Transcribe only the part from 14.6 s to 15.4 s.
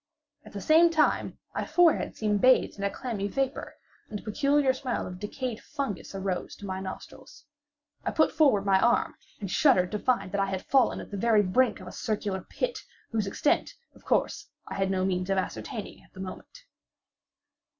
I had no means of